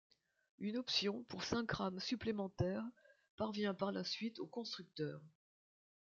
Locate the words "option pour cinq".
0.77-1.73